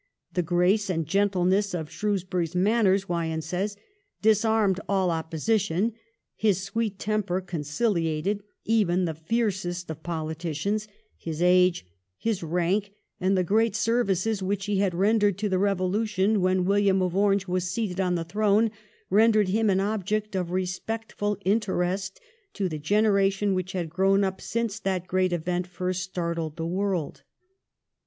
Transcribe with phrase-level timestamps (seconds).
[0.33, 3.77] 'The grace and gentleness of Shrewsbury's manners,' Wyon says,'
[4.29, 5.93] disarmed all opposition;
[6.35, 10.87] his sweet temper conciliated even the fiercest of poli ticians;
[11.19, 11.85] his age,
[12.17, 17.03] his rank, and the great services which he had rendered to the Eevolution when WiUiam
[17.03, 18.71] of Orange was seated on the throne
[19.11, 22.19] rendered him an object of respectful interest
[22.53, 27.21] to the generation which had grown up since that great event first startled the world.'